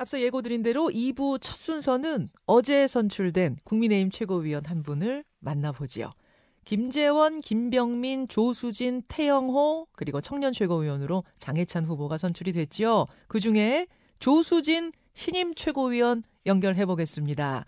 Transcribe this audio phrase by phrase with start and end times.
[0.00, 6.12] 앞서 예고드린 대로 2부 첫 순서는 어제 선출된 국민의힘 최고위원 한 분을 만나보지요.
[6.64, 13.08] 김재원, 김병민, 조수진, 태영호 그리고 청년 최고위원으로 장해찬 후보가 선출이 됐지요.
[13.28, 13.88] 그중에
[14.20, 17.66] 조수진 신임 최고위원 연결해 보겠습니다.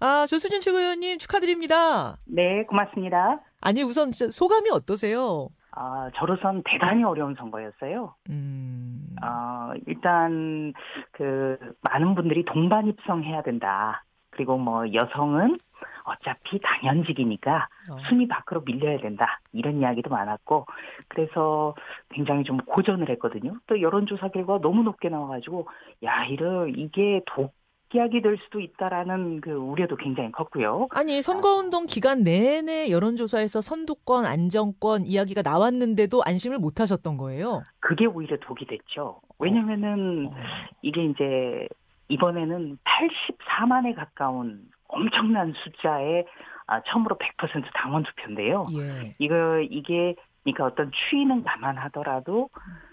[0.00, 2.18] 아, 조수진 최고위원님 축하드립니다.
[2.24, 3.40] 네, 고맙습니다.
[3.60, 5.50] 아니, 우선 소감이 어떠세요?
[5.80, 8.12] 아, 저로선 대단히 어려운 선거였어요.
[8.30, 9.14] 음.
[9.22, 10.72] 어, 일단,
[11.12, 14.04] 그, 많은 분들이 동반 입성해야 된다.
[14.30, 15.60] 그리고 뭐, 여성은
[16.02, 17.96] 어차피 당연직이니까 어.
[18.08, 19.40] 순위 밖으로 밀려야 된다.
[19.52, 20.66] 이런 이야기도 많았고,
[21.06, 21.76] 그래서
[22.08, 23.54] 굉장히 좀 고전을 했거든요.
[23.68, 25.68] 또 여론조사 결과가 너무 높게 나와가지고,
[26.02, 27.54] 야, 이러, 이게 독
[27.96, 30.88] 약이 될 수도 있다라는 그 우려도 굉장히 컸고요.
[30.90, 37.62] 아니 선거운동 기간 내내 여론조사에서 선두권, 안정권 이야기가 나왔는데도 안심을 못 하셨던 거예요.
[37.80, 39.20] 그게 오히려 독이 됐죠.
[39.38, 40.36] 왜냐면은 어.
[40.82, 41.68] 이게 이제
[42.08, 46.26] 이번에는 84만에 가까운 엄청난 숫자의
[46.66, 48.66] 아, 처음으로 100% 당원 투표인데요.
[48.72, 49.14] 예.
[49.18, 50.14] 이거 이게
[50.44, 52.50] 그러니까 어떤 추이는 감안하더라도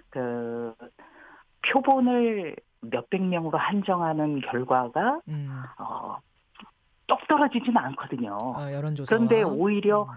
[0.09, 0.73] 그
[1.71, 5.63] 표본을 몇백 명으로 한정하는 결과가 음.
[5.79, 6.17] 어,
[7.07, 8.37] 똑 떨어지지는 않거든요.
[8.55, 9.15] 아, 여론조사.
[9.15, 10.07] 그런데 오히려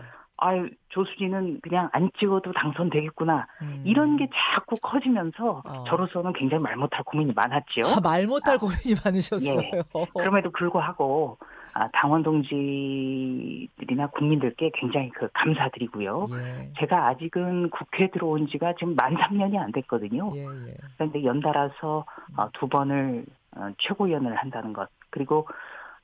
[0.41, 3.83] 아유 조수진은 그냥 안 찍어도 당선되겠구나 음.
[3.85, 5.85] 이런 게 자꾸 커지면서 어.
[5.89, 7.85] 저로서는 굉장히 말 못할 고민이 많았지요.
[7.87, 9.61] 아, 말 못할 아, 고민이 많으셨어요.
[9.61, 9.83] 예.
[10.15, 11.45] 그럼에도 불구하고 아,
[11.93, 16.29] 당원 동지들이나 국민들께 굉장히 그 감사드리고요.
[16.33, 16.71] 예.
[16.79, 20.33] 제가 아직은 국회 들어온 지가 지금 만 3년이 안 됐거든요.
[20.35, 20.75] 예, 예.
[20.97, 22.05] 그런데 연달아서
[22.37, 23.25] 어, 두 번을
[23.57, 25.47] 어, 최고위원을 한다는 것 그리고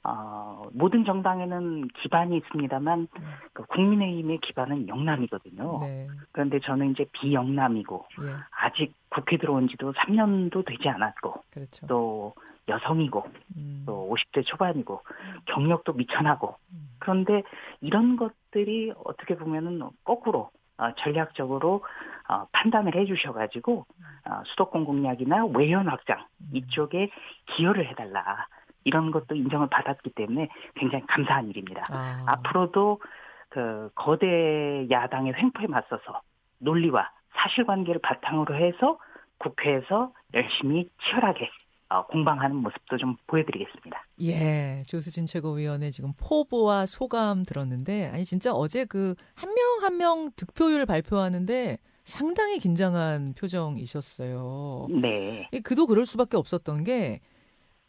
[0.04, 3.08] 어, 모든 정당에는 기반이 있습니다만
[3.54, 5.78] 그 국민의힘의 기반은 영남이거든요.
[5.80, 6.08] 네.
[6.30, 8.34] 그런데 저는 이제 비영남이고 예.
[8.50, 11.86] 아직 국회 들어온 지도 3년도 되지 않았고 그렇죠.
[11.86, 12.34] 또
[12.68, 13.24] 여성이고
[13.56, 13.82] 음.
[13.86, 15.02] 또 50대 초반이고
[15.46, 16.88] 경력도 미천하고 음.
[16.98, 17.42] 그런데
[17.80, 21.84] 이런 것들이 어떻게 보면은 거꾸로 어, 전략적으로
[22.28, 23.86] 어, 판단을 해주셔가지고
[24.26, 26.50] 어, 수도권 공약이나 외연 확장 음.
[26.52, 27.10] 이쪽에
[27.54, 28.48] 기여를 해달라
[28.84, 31.82] 이런 것도 인정을 받았기 때문에 굉장히 감사한 일입니다.
[31.90, 32.22] 아.
[32.26, 33.00] 앞으로도
[33.48, 36.20] 그 거대 야당의 횡포에 맞서서
[36.58, 38.98] 논리와 사실관계를 바탕으로 해서
[39.38, 41.50] 국회에서 열심히 치열하게
[41.90, 44.02] 어, 공방하는 모습도 좀 보여드리겠습니다.
[44.22, 50.86] 예, 조수진 최고위원의 지금 포부와 소감 들었는데, 아니, 진짜 어제 그 한 명 한명 득표율
[50.86, 54.88] 발표하는데 상당히 긴장한 표정이셨어요.
[55.00, 57.20] 네, 이 그도 그럴 수밖에 없었던 게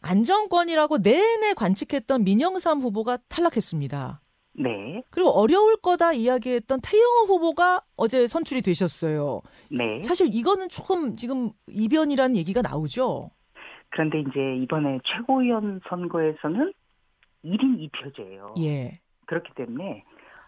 [0.02, 4.20] 안정권이라고 내내 관측했던 민영삼 후보가 탈락했습니다.
[4.58, 9.42] 네, 그리고 어려울 거다 이야기했던 태영호 후보가 어제 선출이 되셨어요.
[9.70, 10.02] 네.
[10.02, 13.30] 사실 이거는 조금 지금 이변이라는 얘기가 나오죠.
[13.90, 16.72] 그런데 이제 이번에 최고위원 선거에서는
[17.44, 18.60] 1인 2표제예요.
[18.62, 19.00] 예.
[19.26, 20.04] 그렇기 때문에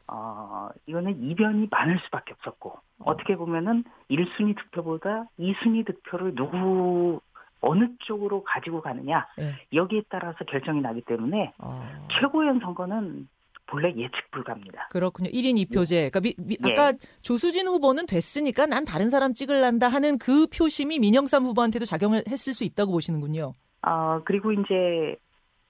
[0.07, 7.21] 어 이거는 이변이 많을 수밖에 없었고 어 떻게 보면은 1순위 득표보다 2순위 득표를 누구
[7.61, 9.55] 어느 쪽으로 가지고 가느냐 예.
[9.73, 12.07] 여기에 따라서 결정이 나기 때문에 어.
[12.13, 13.29] 최고위원 선거는
[13.67, 14.89] 본래 예측 불가입니다.
[14.91, 15.29] 그렇군요.
[15.31, 16.11] 1인 2표제.
[16.11, 16.73] 그러니까 미, 미- 예.
[16.73, 22.55] 아까 조수진 후보는 됐으니까 난 다른 사람 찍을란다 하는 그 표심이 민영삼 후보한테도 작용을 했을
[22.55, 23.53] 수 있다고 보시는군요.
[23.83, 25.17] 어 그리고 이제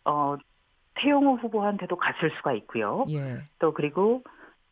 [0.04, 0.36] 어
[0.94, 3.04] 태영호 후보한테도 갔을 수가 있고요.
[3.10, 3.38] 예.
[3.58, 4.22] 또 그리고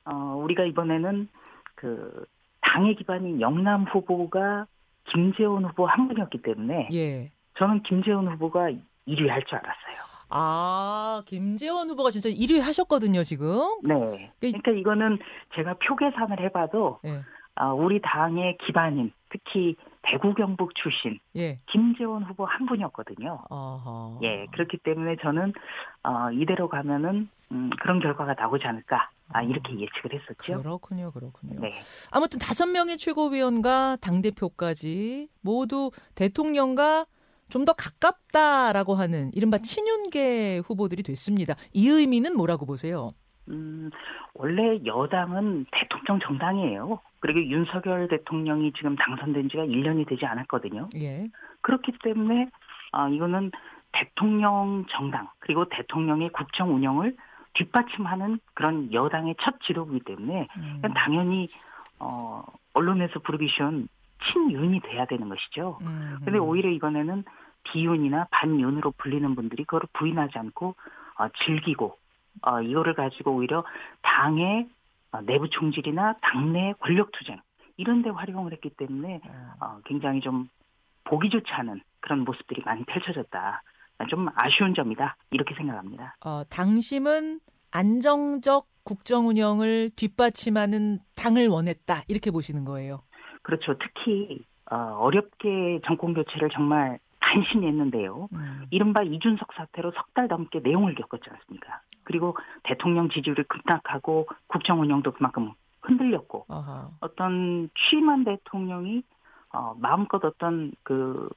[0.05, 1.28] 어 우리가 이번에는
[1.75, 2.25] 그
[2.60, 4.66] 당의 기반인 영남 후보가
[5.12, 7.31] 김재원 후보 한 분이었기 때문에 예.
[7.59, 8.71] 저는 김재원 후보가
[9.09, 9.97] 1위 할 줄 알았어요.
[10.28, 13.61] 아, 김재원 후보가 진짜 1위 하셨거든요, 지금.
[13.84, 14.33] 네.
[14.41, 15.19] 그러니까 이거는
[15.55, 17.21] 제가 표 계산을 해봐도 예.
[17.55, 19.77] 아, 우리 당의 기반인 특히
[20.11, 21.59] 대구 경북 출신 예.
[21.67, 23.41] 김재원 후보 한 분이었거든요.
[23.50, 24.19] 아하.
[24.22, 25.53] 예, 그렇기 때문에 저는
[26.05, 30.62] 어, 이대로 가면은 음, 그런 결과가 나오지 않을까 아, 이렇게 예측을 했었죠.
[30.62, 31.61] 그렇군요, 그렇군요.
[31.61, 31.75] 네,
[32.11, 37.06] 아무튼 다섯 명의 최고위원과 당 대표까지 모두 대통령과
[37.49, 41.55] 좀 더 가깝다라고 하는 이른바 친윤계 후보들이 됐습니다.
[41.73, 43.12] 이 의미는 뭐라고 보세요?
[43.49, 43.91] 음,
[44.35, 47.00] 원래 여당은 대통령 정당이에요.
[47.26, 50.90] 그리고 윤석열 대통령이 지금 당선된 지가 1년이 되지 않았거든요.
[50.94, 51.28] 예.
[51.61, 52.49] 그렇기 때문에
[52.93, 53.50] 아, 이거는
[53.90, 57.17] 대통령 정당 그리고 대통령의 국정 운영을
[57.55, 60.82] 뒷받침하는 그런 여당의 첫 지도부이기 때문에 음.
[60.94, 61.49] 당연히
[61.99, 62.44] 어,
[62.75, 63.88] 언론에서 부르기 쉬운
[64.31, 65.78] 친윤이 돼야 되는 것이죠.
[65.81, 66.19] 음.
[66.25, 67.25] 근데 오히려 이번에는
[67.64, 70.76] 비윤이나 반윤으로 불리는 분들이 그거를 부인하지 않고
[71.19, 71.99] 어, 즐기고
[72.43, 73.64] 어, 이거를 가지고 오히려
[74.02, 74.75] 당의 어,
[75.22, 77.40] 내부 총질이나 당내 권력 투쟁
[77.76, 79.64] 이런 데 활용을 했기 때문에 어.
[79.64, 80.48] 어, 굉장히 좀
[81.04, 83.62] 보기 좋지 않은 그런 모습들이 많이 펼쳐졌다.
[84.10, 86.16] 좀 아쉬운 점이다 이렇게 생각합니다.
[86.24, 87.40] 어, 당심은
[87.70, 93.02] 안정적 국정 운영을 뒷받침하는 당을 원했다 이렇게 보시는 거예요.
[93.42, 93.76] 그렇죠.
[93.78, 98.28] 특히 어, 렵게 정권 교체를 정말 간신히 했는데요.
[98.32, 98.67] 음.
[98.70, 101.81] 이른바 이준석 사태로 석 달 넘게 내용을 겪었지 않습니까?
[102.05, 105.52] 그리고 대통령 지지율이 급락하고 국정 운영도 그만큼
[105.82, 106.88] 흔들렸고 아하.
[107.00, 109.02] 어떤 취임한 대통령이
[109.52, 111.28] 어, 마음껏 어떤 그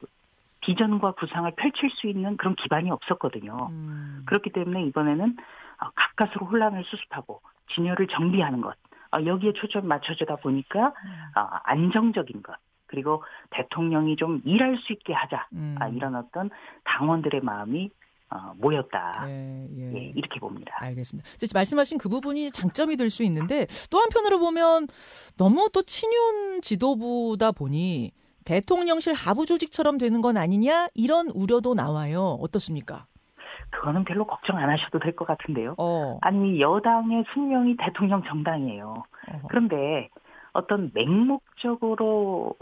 [0.61, 3.67] 비전과 구상을 펼칠 수 있는 그런 기반이 없었거든요.
[3.71, 4.23] 음.
[4.27, 5.35] 그렇기 때문에 이번에는
[5.81, 7.41] 어, 가까스로 혼란을 수습하고
[7.73, 8.75] 진열을 정비하는 것
[9.11, 11.09] 어, 여기에 초점 맞춰주다 보니까 음.
[11.35, 12.55] 어, 안정적인 것
[12.89, 15.75] 그리고 대통령이 좀 일할 수 있게 하자 음.
[15.79, 16.49] 아, 이런 어떤
[16.83, 17.89] 당원들의 마음이
[18.31, 19.25] 어, 모였다.
[19.27, 19.93] 예, 예.
[19.95, 20.77] 예, 이렇게 봅니다.
[20.81, 21.27] 알겠습니다.
[21.53, 24.87] 말씀하신 그 부분이 장점이 될 수 있는데 또 한편으로 보면
[25.37, 28.11] 너무 또 친윤 지도부다 보니
[28.45, 32.37] 대통령실 하부 조직처럼 되는 건 아니냐 이런 우려도 나와요.
[32.41, 33.05] 어떻습니까?
[33.71, 35.75] 그거는 별로 걱정 안 하셔도 될 것 같은데요.
[35.77, 36.17] 어.
[36.21, 39.03] 아니 여당의 숙명이 대통령 정당이에요.
[39.27, 39.41] 어.
[39.49, 40.09] 그런데
[40.53, 42.55] 어떤 맹목적으로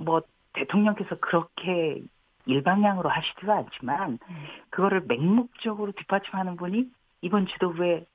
[0.00, 0.22] 뭐
[0.54, 2.02] 대통령께서 그렇게
[2.46, 4.46] 일방향으로 하시지도 않지만 음.
[4.70, 8.06] 그거를 맹목적으로 뒷받침하는 분이 이번 지도부에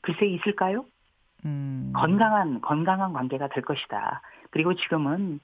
[0.00, 0.86] 글쎄 있을까요?
[1.44, 1.92] 음.
[1.94, 4.22] 건강한 건강한 관계가 될 것이다.
[4.50, 5.40] 그리고 지금은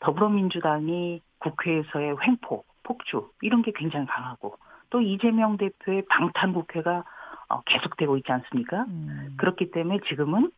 [0.00, 4.56] 더불어민주당이 국회에서의 횡포, 폭주 이런 게 굉장히 강하고
[4.90, 7.04] 또 이재명 대표의 방탄 국회가
[7.48, 8.84] 어, 계속되고 있지 않습니까?
[8.88, 9.34] 음.
[9.38, 10.50] 그렇기 때문에 지금은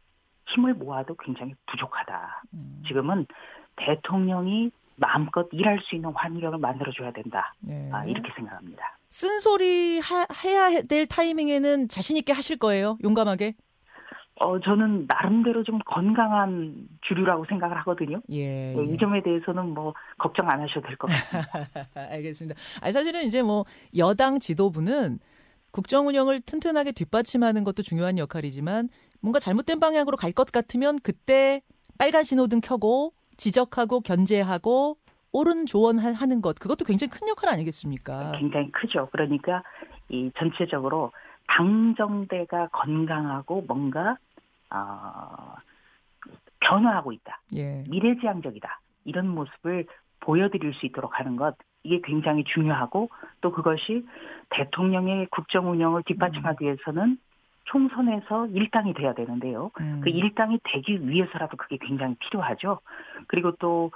[0.46, 2.42] 힘을 모아도 굉장히 부족하다.
[2.54, 2.82] 음.
[2.86, 3.26] 지금은
[3.76, 7.54] 대통령이 마음껏 일할 수 있는 환경을 만들어줘야 된다.
[7.60, 7.88] 네.
[7.92, 8.98] 아, 이렇게 생각합니다.
[9.10, 12.98] 쓴소리 하, 해야 될 타이밍에는 자신 있게 하실 거예요?
[13.02, 13.54] 용감하게?
[14.36, 18.20] 어, 저는 나름대로 좀 건강한 주류라고 생각을 하거든요.
[18.30, 18.94] 예, 네, 예.
[18.94, 21.88] 이 점에 대해서는 뭐 걱정 안 하셔도 될 것 같습니다.
[22.12, 22.58] 알겠습니다.
[22.80, 23.64] 아니, 사실은 이제 뭐
[23.96, 25.18] 여당 지도부는
[25.70, 28.88] 국정 운영을 튼튼하게 뒷받침하는 것도 중요한 역할이지만
[29.20, 31.62] 뭔가 잘못된 방향으로 갈 것 같으면 그때
[31.98, 34.96] 빨간 신호등 켜고 지적하고 견제하고
[35.32, 38.32] 옳은 조언하는 것 그것도 굉장히 큰 역할 아니겠습니까?
[38.38, 39.08] 굉장히 크죠.
[39.10, 39.64] 그러니까
[40.08, 41.10] 이 전체적으로
[41.48, 44.16] 당정대가 건강하고 뭔가
[44.70, 45.56] 어,
[46.60, 47.40] 변화하고 있다.
[47.56, 47.82] 예.
[47.88, 48.80] 미래지향적이다.
[49.06, 49.86] 이런 모습을
[50.20, 53.10] 보여드릴 수 있도록 하는 것 이게 굉장히 중요하고
[53.40, 54.06] 또 그것이
[54.50, 56.66] 대통령의 국정 운영을 뒷받침하기 음.
[56.66, 57.18] 위해서는
[57.72, 59.70] 총선에서 일당이 돼야 되는데요.
[59.80, 60.00] 음.
[60.04, 62.80] 그 일당이 되기 위해서라도 그게 굉장히 필요하죠.
[63.26, 63.90] 그리고 또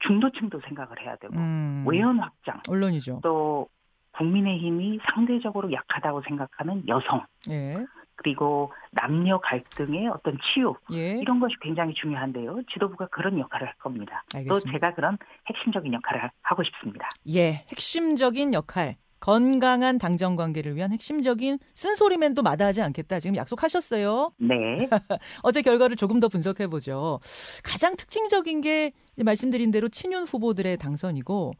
[0.00, 1.84] 중도층도 생각을 해야 되고 음.
[1.88, 3.20] 외연 확장, 언론이죠.
[3.22, 3.68] 또
[4.12, 7.86] 국민의힘이 상대적으로 약하다고 생각하는 여성, 예.
[8.16, 11.18] 그리고 남녀 갈등의 어떤 치유 예.
[11.18, 12.62] 이런 것이 굉장히 중요한데요.
[12.70, 14.22] 지도부가 그런 역할을 할 겁니다.
[14.34, 14.52] 알겠습니다.
[14.52, 15.16] 또 제가 그런
[15.48, 17.08] 핵심적인 역할을 하고 싶습니다.
[17.28, 18.96] 예, 핵심적인 역할.
[19.22, 23.20] 건강한 당정 관계를 위한 핵심적인 쓴소리맨도 마다하지 않겠다.
[23.20, 24.32] 지금 약속하셨어요.
[24.38, 24.88] 네.
[25.42, 27.20] 어제 결과를 조금 더 분석해 보죠.
[27.62, 31.52] 가장 특징적인 게 말씀드린 대로 친윤 후보들의 당선이고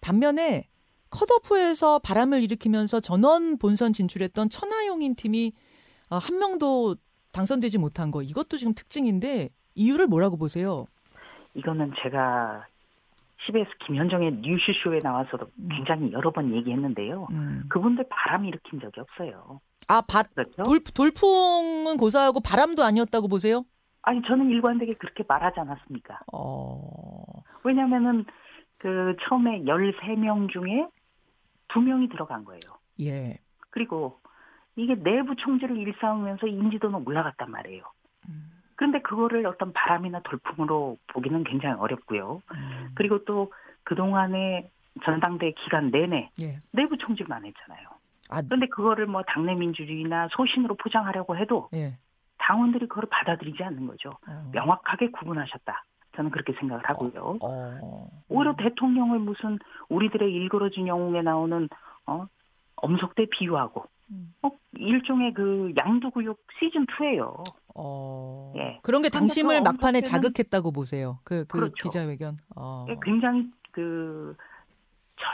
[0.00, 0.66] 반면에
[1.10, 5.52] 컷오프에서 바람을 일으키면서 전원 본선 진출했던 천하용인 팀이
[6.08, 6.96] 어, 한 명도
[7.32, 10.86] 당선되지 못한 거 이것도 지금 특징인데 이유를 뭐라고 보세요?
[11.52, 12.66] 이거는 제가
[13.46, 15.68] CBS 김현정의 뉴스쇼에 나와서도 음.
[15.70, 17.28] 굉장히 여러 번 얘기했는데요.
[17.30, 17.64] 음.
[17.68, 19.60] 그분들 바람 일으킨 적이 없어요.
[19.88, 20.62] 아, 바, 그렇죠?
[20.62, 23.64] 돌, 돌풍은 고사하고 바람도 아니었다고 보세요?
[24.02, 26.20] 아니, 저는 일관되게 그렇게 말하지 않았습니까?
[26.32, 27.22] 어...
[27.64, 28.24] 왜냐면은,
[28.78, 30.86] 그, 처음에 13명 중에
[31.68, 32.60] 2명이 들어간 거예요.
[33.00, 33.38] 예.
[33.70, 34.20] 그리고
[34.76, 37.82] 이게 내부 총질을 일삼으면서 인지도는 올라갔단 말이에요.
[38.28, 38.59] 음.
[38.80, 42.40] 그런데 그거를 어떤 바람이나 돌풍으로 보기는 굉장히 어렵고요.
[42.54, 42.90] 음.
[42.94, 43.52] 그리고 또
[43.84, 44.70] 그동안의
[45.04, 46.60] 전당대 기간 내내 예.
[46.72, 47.88] 내부 총질만 했잖아요.
[48.30, 51.98] 아, 그런데 그거를 뭐 당내 민주주의나 소신으로 포장하려고 해도 예.
[52.38, 54.14] 당원들이 그걸 받아들이지 않는 거죠.
[54.26, 54.48] 어.
[54.50, 55.84] 명확하게 구분하셨다.
[56.16, 57.36] 저는 그렇게 생각을 하고요.
[57.42, 58.08] 어, 어.
[58.30, 59.58] 오히려 대통령을 무슨
[59.90, 61.68] 우리들의 일그러진 영웅에 나오는
[62.06, 62.26] 어
[62.76, 64.32] 엄석대 비유하고 음.
[64.40, 67.44] 어, 일종의 그 양두구육 시즌 2예요.
[67.74, 68.52] 어.
[68.56, 68.78] 예.
[68.82, 71.18] 그런 게 당심을 막판에 자극했다고 보세요.
[71.24, 71.88] 그, 그 그렇죠.
[71.88, 72.38] 기자회견.
[72.56, 72.86] 어.
[72.88, 74.36] 예, 굉장히 그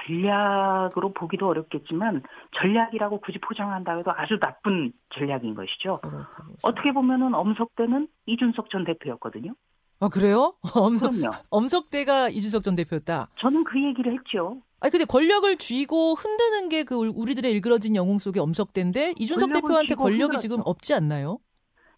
[0.06, 2.22] 전략으로 보기도 어렵겠지만
[2.58, 5.98] 전략이라고 굳이 포장한다 해도 아주 나쁜 전략인 것이죠.
[6.02, 6.56] 그렇군요.
[6.62, 9.54] 어떻게 보면은 엄석대는 이준석 전 대표였거든요.
[10.00, 10.54] 아 그래요?
[10.74, 11.30] 엄석 그럼요.
[11.50, 13.28] 엄석대가 이준석 전 대표였다.
[13.38, 14.60] 저는 그 얘기를 했죠.
[14.80, 20.22] 아니 근데 권력을 쥐고 흔드는 게 그 우리들의 일그러진 영웅 속의 엄석대인데 이준석 대표한테 권력이
[20.22, 20.38] 흔들었죠.
[20.42, 21.38] 지금 없지 않나요?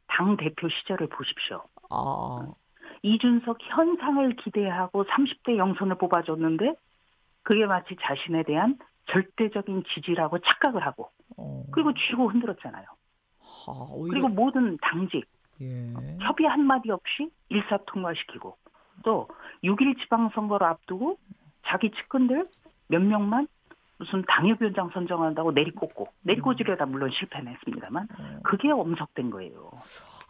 [0.09, 1.62] 당 대표 시절을 보십시오.
[1.91, 2.53] 아.
[3.03, 6.75] 이준석 현상을 기대하고 30대 영선을 뽑아줬는데
[7.43, 11.65] 그게 마치 자신에 대한 절대적인 지지라고 착각을 하고 어.
[11.73, 12.85] 그리고 쥐고 흔들었잖아요.
[13.41, 15.25] 하, 오히려 그리고 모든 당직
[15.61, 15.93] 예.
[16.21, 18.57] 협의 한 마디 없이 일사통과시키고
[19.05, 19.29] 또
[19.65, 21.19] 6일 지방선거를 앞두고
[21.67, 22.49] 자기 측근들
[22.88, 23.47] 몇 명만
[23.99, 28.40] 무슨 당협위원장 선정한다고 내리꽂고 내리꽂으려다 물론 실패는 했습니다만 어.
[28.45, 29.71] 그게 엄석된 거예요.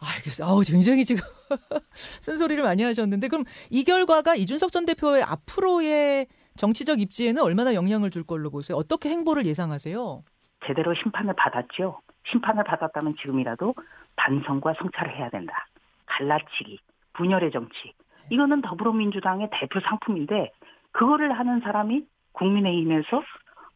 [0.01, 0.47] 알겠어요.
[0.47, 1.21] 아우 굉장히 지금
[2.21, 8.23] 쓴소리를 많이 하셨는데 그럼 이 결과가 이준석 전 대표의 앞으로의 정치적 입지에는 얼마나 영향을 줄
[8.23, 8.77] 걸로 보세요?
[8.77, 10.23] 어떻게 행보를 예상하세요?
[10.65, 12.01] 제대로 심판을 받았죠.
[12.31, 13.75] 심판을 받았다면 지금이라도
[14.15, 15.67] 반성과 성찰을 해야 된다.
[16.05, 16.79] 갈라치기,
[17.13, 17.93] 분열의 정치.
[18.29, 20.51] 이거는 더불어민주당의 대표 상품인데
[20.91, 23.23] 그거를 하는 사람이 국민의힘에서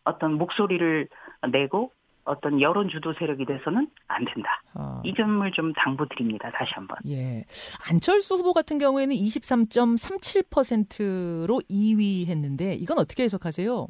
[0.03, 1.07] 어떤 목소리를
[1.51, 1.91] 내고
[2.25, 4.61] 어떤 여론 주도 세력이 돼서는 안 된다.
[4.73, 6.49] 아, 이 점을 좀 당부드립니다.
[6.51, 6.97] 다시 한번.
[7.07, 7.43] 예.
[7.89, 13.87] 안철수 후보 같은 경우에는 23.37%로 2위 했는데 이건 어떻게 해석하세요?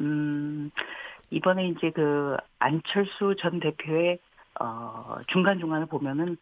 [0.00, 0.70] 음,
[1.30, 4.18] 이번에 이제 그 안철수 전 대표의
[4.60, 6.36] 어, 중간중간을 보면은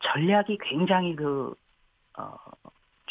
[0.00, 1.54] 전략이 굉장히 그,
[2.16, 2.36] 어,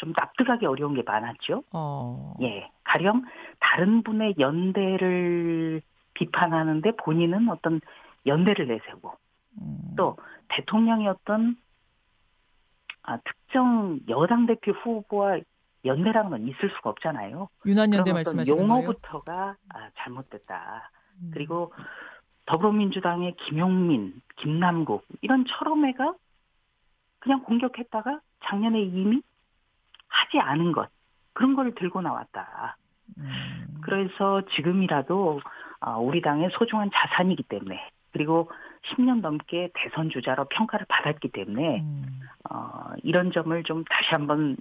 [0.00, 1.62] 좀 납득하기 어려운 게 많았죠.
[1.72, 2.34] 어.
[2.40, 2.70] 예.
[2.84, 3.22] 가령
[3.60, 5.82] 다른 분의 연대를
[6.14, 7.80] 비판하는데 본인은 어떤
[8.24, 9.12] 연대를 내세우고
[9.60, 9.94] 음.
[9.96, 10.16] 또
[10.48, 11.56] 대통령이 어떤
[13.02, 15.38] 아, 특정 여당 대표 후보와
[15.84, 17.48] 연대라는 건 있을 수가 없잖아요.
[17.66, 18.58] 유난 연대 그런 어떤 말씀하시는?
[18.58, 20.90] 용어부터가 아, 잘못됐다.
[21.22, 21.30] 음.
[21.34, 21.72] 그리고
[22.46, 26.14] 더불어민주당의 김용민, 김남국 이런 철험회가
[27.18, 29.22] 그냥 공격했다가 작년에 이미
[30.10, 30.88] 하지 않은 것
[31.32, 32.76] 그런 걸 들고 나왔다.
[33.16, 33.80] 음.
[33.82, 35.40] 그래서 지금이라도
[35.80, 37.80] 아, 우리 당의 소중한 자산이기 때문에
[38.12, 38.50] 그리고
[38.90, 42.20] 10년 넘게 대선 주자로 평가를 받았기 때문에 음.
[42.50, 44.56] 어, 이런 점을 좀 다시 한번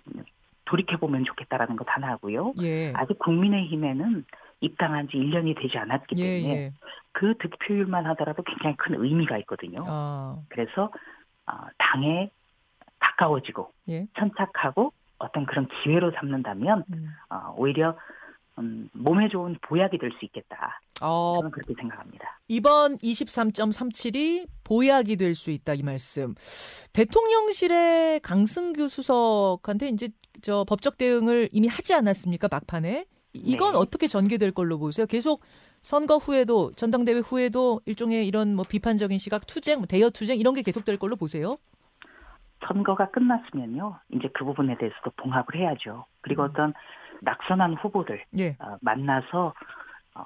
[0.65, 2.53] 돌이켜 보면 좋겠다라는 것 하나 하고요.
[2.61, 2.93] 예.
[2.95, 4.25] 아직 국민의힘에는
[4.61, 6.73] 입당한 지 1년이 되지 않았기 예, 때문에 예.
[7.11, 9.77] 그 득표율만 하더라도 굉장히 큰 의미가 있거든요.
[9.87, 10.91] 아, 그래서
[11.47, 12.29] 어, 당에
[12.99, 14.05] 가까워지고 예.
[14.17, 17.09] 천착하고 어떤 그런 기회로 삼는다면 음.
[17.29, 17.95] 어, 오히려
[18.57, 20.81] 음, 몸에 좋은 보약이 될 수 있겠다.
[21.01, 22.39] 어, 저는 그렇게 생각합니다.
[22.49, 26.35] 이번 23.37이 보약이 될 수 있다 이 말씀.
[26.93, 30.09] 대통령실의 강승규 수석한테 이제
[30.41, 33.05] 저 법적 대응을 이미 하지 않았습니까 막판에?
[33.33, 33.77] 이건 네.
[33.77, 35.05] 어떻게 전개될 걸로 보세요?
[35.05, 35.41] 계속
[35.81, 40.61] 선거 후에도 전당대회 후에도 일종의 이런 뭐 비판적인 시각 투쟁, 뭐 대여 투쟁 이런 게
[40.61, 41.55] 계속될 걸로 보세요?
[42.67, 43.97] 선거가 끝났으면요.
[44.13, 46.05] 이제 그 부분에 대해서도 봉합을 해야죠.
[46.21, 46.49] 그리고 음.
[46.49, 46.73] 어떤
[47.21, 48.55] 낙선한 후보들 예.
[48.59, 49.53] 어, 만나서
[50.15, 50.23] 어,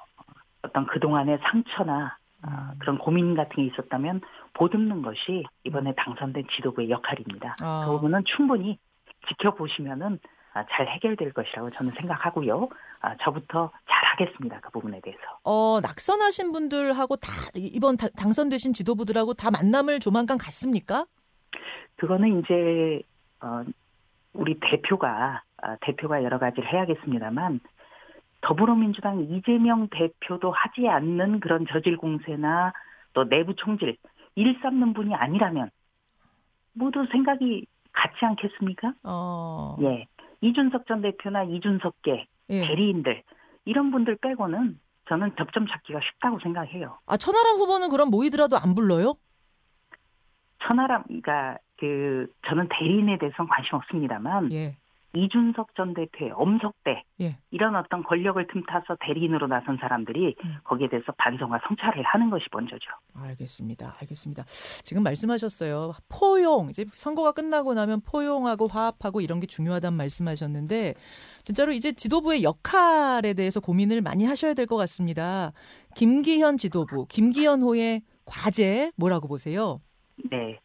[0.62, 2.78] 어떤 그동안의 상처나 어, 음.
[2.78, 4.20] 그런 고민 같은 게 있었다면
[4.54, 7.54] 보듬는 것이 이번에 당선된 지도부의 역할입니다.
[7.62, 7.84] 아.
[7.86, 8.78] 그 부분은 충분히
[9.28, 10.18] 지켜보시면은
[10.56, 12.68] 아, 잘 해결될 것이라고 저는 생각하고요.
[13.00, 14.60] 아, 저부터 잘 하겠습니다.
[14.60, 15.20] 그 부분에 대해서.
[15.42, 21.06] 어, 낙선하신 분들하고 다 이번 다- 당선되신 지도부들하고 다 만남을 조만간 갖습니까?
[22.04, 23.00] 그거는 이제
[23.40, 23.64] 어,
[24.34, 27.60] 우리 대표가 아, 대표가 여러 가지를 해야겠습니다만
[28.42, 32.74] 더불어민주당 이재명 대표도 하지 않는 그런 저질 공세나
[33.14, 33.96] 또 내부 총질
[34.34, 35.70] 일삼는 분이 아니라면
[36.74, 38.92] 모두 생각이 같지 않겠습니까?
[39.04, 39.78] 어.
[39.80, 40.06] 예.
[40.42, 42.66] 이준석 전 대표나 이준석계 예.
[42.66, 43.22] 대리인들
[43.64, 46.98] 이런 분들 빼고는 저는 접점 찾기가 쉽다고 생각해요.
[47.06, 49.14] 아, 천하람 후보는 그럼 모이더라도 안 불러요?
[50.66, 54.76] 천하람, 그러니까 그 저는 대리인에 대해서는 관심 없습니다만 예.
[55.16, 57.38] 이준석 전 대표의 엄석대 예.
[57.52, 60.56] 이런 어떤 권력을 틈타서 대리인으로 나선 사람들이 음.
[60.64, 62.90] 거기에 대해서 반성과 성찰을 하는 것이 먼저죠.
[63.14, 63.94] 알겠습니다.
[64.00, 64.42] 알겠습니다.
[64.82, 65.92] 지금 말씀하셨어요.
[66.08, 66.68] 포용.
[66.68, 70.94] 이제 선거가 끝나고 나면 포용하고 화합하고 이런 게 중요하다는 말씀하셨는데
[71.44, 75.52] 진짜로 이제 지도부의 역할에 대해서 고민을 많이 하셔야 될 것 같습니다.
[75.94, 79.80] 김기현 지도부, 김기현 호의 과제 뭐라고 보세요?
[80.30, 80.58] 네.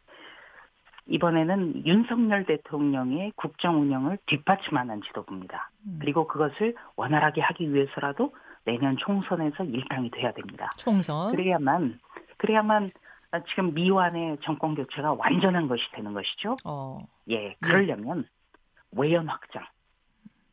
[1.10, 5.70] 이번에는 윤석열 대통령의 국정 운영을 뒷받침하는 지도부입니다.
[5.86, 8.32] 음, 그리고 그것을 원활하게 하기 위해서라도
[8.64, 10.70] 내년 총선에서 일당이 돼야 됩니다.
[10.76, 11.32] 총선.
[11.32, 11.98] 그래야만
[12.36, 12.92] 그래야만
[13.48, 16.54] 지금 미완의 정권 교체가 완전한 것이 되는 것이죠.
[16.64, 17.04] 어.
[17.28, 18.26] 예, 그러려면
[18.92, 19.64] 외연 확장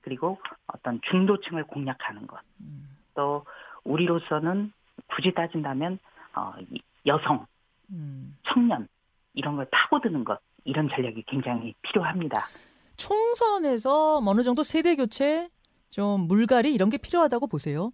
[0.01, 2.39] 그리고 어떤 중도층을 공략하는 것.
[2.61, 3.45] 음, 또
[3.83, 4.71] 우리로서는
[5.07, 5.99] 굳이 따진다면
[6.35, 7.45] 어, 이- 여성,
[7.91, 8.35] 음.
[8.43, 8.87] 청년
[9.33, 12.47] 이런 걸 파고드는 것 이런 전략이 굉장히 필요합니다.
[12.97, 15.49] 총선에서 어느 정도 세대 교체,
[15.89, 17.91] 좀 물갈이 이런 게 필요하다고 보세요.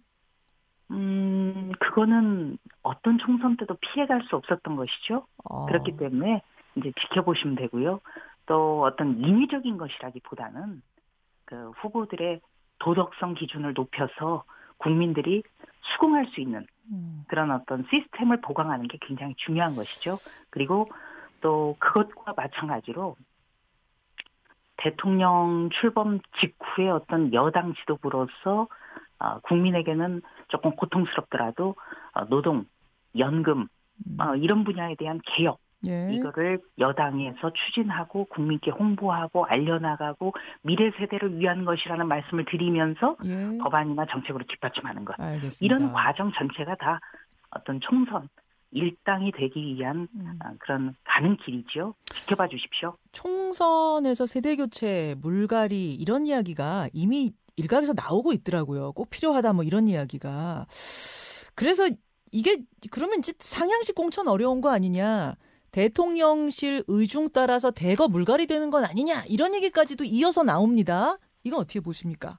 [0.90, 5.26] 음, 그거는 어떤 총선 때도 피해갈 수 없었던 것이죠.
[5.44, 5.66] 어.
[5.66, 6.42] 그렇기 때문에
[6.76, 8.00] 이제 지켜보시면 되고요.
[8.46, 10.82] 또 어떤 인위적인 것이라기보다는
[11.46, 12.40] 그 후보들의
[12.80, 14.44] 도덕성 기준을 높여서
[14.78, 15.42] 국민들이
[15.80, 17.24] 수긍할 수 있는 음.
[17.28, 20.16] 그런 어떤 시스템을 보강하는 게 굉장히 중요한 것이죠.
[20.50, 20.88] 그리고
[21.44, 23.16] 또 그것과 마찬가지로
[24.78, 28.66] 대통령 출범 직후에 어떤 여당 지도부로서
[29.18, 31.76] 어, 국민에게는 조금 고통스럽더라도
[32.14, 32.64] 어, 노동,
[33.18, 33.68] 연금
[34.06, 34.20] 음.
[34.20, 36.14] 어, 이런 분야에 대한 개혁 예.
[36.14, 40.32] 이거를 여당에서 추진하고 국민께 홍보하고 알려나가고
[40.62, 43.58] 미래 세대를 위한 것이라는 말씀을 드리면서 예.
[43.58, 45.58] 법안이나 정책으로 뒷받침하는 것 알겠습니다.
[45.60, 47.00] 이런 과정 전체가 다
[47.50, 48.30] 어떤 총선
[48.74, 50.38] 일당이 되기 위한 음.
[50.44, 51.94] 어, 그런 가는 길이지요.
[52.12, 52.96] 지켜봐 주십시오.
[53.12, 58.92] 총선에서 세대 교체, 물갈이 이런 이야기가 이미 일각에서 나오고 있더라고요.
[58.92, 60.66] 꼭 필요하다 뭐 이런 이야기가.
[61.54, 61.88] 그래서
[62.32, 62.58] 이게
[62.90, 65.36] 그러면 이제 상향식 공천 어려운 거 아니냐?
[65.70, 69.24] 대통령실 의중 따라서 대거 물갈이 되는 건 아니냐?
[69.28, 71.18] 이런 얘기까지도 이어서 나옵니다.
[71.44, 72.38] 이건 어떻게 보십니까?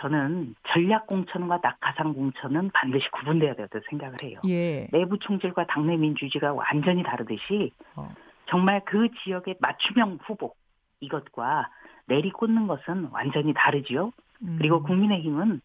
[0.00, 4.40] 저는 전략 공천과 낙하산 공천은 반드시 구분돼야 된다고 생각을 해요.
[4.46, 4.86] 예.
[4.92, 8.12] 내부 총질과 당내 민주주의가 완전히 다르듯이 어.
[8.46, 10.54] 정말 그 지역의 맞춤형 후보
[11.00, 11.70] 이것과
[12.06, 14.12] 내리 꽂는 것은 완전히 다르지요.
[14.42, 14.56] 음.
[14.58, 15.60] 그리고 국민의힘은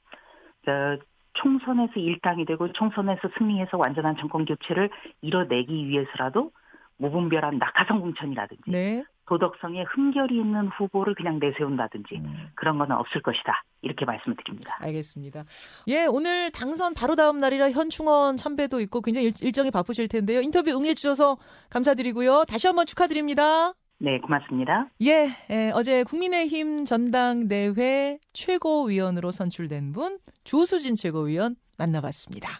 [0.67, 0.97] 어,
[1.33, 4.89] 총선에서 일당이 되고 총선에서 승리해서 완전한 정권 교체를
[5.21, 6.51] 이뤄내기 위해서라도
[6.97, 9.03] 무분별한 낙하산 공천이라든지 네.
[9.25, 12.49] 도덕성에 흠결이 있는 후보를 그냥 내세운다든지 음.
[12.55, 13.63] 그런 거는 없을 것이다.
[13.81, 14.77] 이렇게 말씀을 드립니다.
[14.81, 15.45] 알겠습니다.
[15.87, 20.41] 예, 오늘 당선 바로 다음 날이라 현충원 참배도 있고 굉장히 일, 일정이 바쁘실 텐데요.
[20.41, 21.37] 인터뷰 응해 주셔서
[21.69, 22.45] 감사드리고요.
[22.45, 23.73] 다시 한번 축하드립니다.
[23.99, 24.89] 네, 고맙습니다.
[25.01, 32.59] 예, 예, 어제 국민의힘 전당대회 최고위원으로 선출된 분 조수진 최고위원 만나봤습니다.